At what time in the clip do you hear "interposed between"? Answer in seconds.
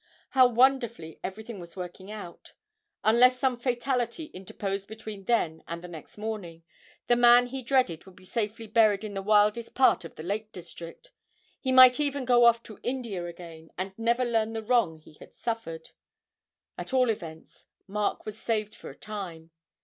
4.33-5.25